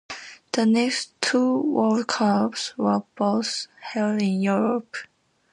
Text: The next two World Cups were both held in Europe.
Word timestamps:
The 0.53 0.65
next 0.65 1.13
two 1.21 1.59
World 1.61 2.07
Cups 2.07 2.75
were 2.75 3.03
both 3.15 3.67
held 3.79 4.19
in 4.19 4.41
Europe. 4.41 4.95